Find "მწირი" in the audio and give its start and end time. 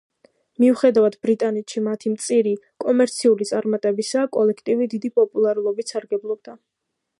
2.13-2.53